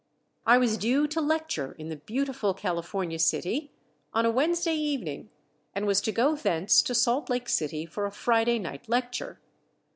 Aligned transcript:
I 0.47 0.57
was 0.57 0.79
due 0.79 1.05
to 1.07 1.21
lecture 1.21 1.73
in 1.77 1.89
the 1.89 1.95
beautiful 1.97 2.55
California 2.55 3.19
city 3.19 3.71
on 4.15 4.25
a 4.25 4.31
Wednesday 4.31 4.73
evening, 4.73 5.29
and 5.75 5.85
was 5.85 6.01
to 6.01 6.11
go 6.11 6.35
thence 6.35 6.81
to 6.81 6.95
Salt 6.95 7.29
Lake 7.29 7.47
City 7.47 7.85
for 7.85 8.07
a 8.07 8.11
Friday 8.11 8.57
night 8.57 8.89
lecture. 8.89 9.39